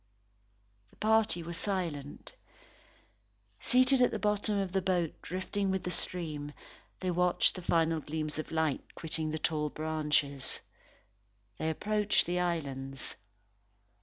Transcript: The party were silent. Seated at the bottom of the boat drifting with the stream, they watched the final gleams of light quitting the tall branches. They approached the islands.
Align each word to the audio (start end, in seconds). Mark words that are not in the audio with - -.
The 0.89 0.95
party 0.95 1.43
were 1.43 1.53
silent. 1.53 2.31
Seated 3.59 4.01
at 4.01 4.09
the 4.09 4.17
bottom 4.17 4.57
of 4.57 4.71
the 4.71 4.81
boat 4.81 5.13
drifting 5.21 5.69
with 5.69 5.83
the 5.83 5.91
stream, 5.91 6.53
they 7.01 7.11
watched 7.11 7.53
the 7.53 7.61
final 7.61 7.99
gleams 7.99 8.39
of 8.39 8.49
light 8.51 8.95
quitting 8.95 9.29
the 9.29 9.37
tall 9.37 9.69
branches. 9.69 10.61
They 11.59 11.69
approached 11.69 12.25
the 12.25 12.39
islands. 12.39 13.15